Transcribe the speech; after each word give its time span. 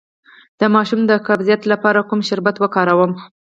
د 0.59 0.61
ماشوم 0.75 1.01
د 1.07 1.11
قبضیت 1.27 1.61
لپاره 1.71 1.99
کوم 2.09 2.19
شربت 2.29 2.55
وکاروم؟ 2.59 3.11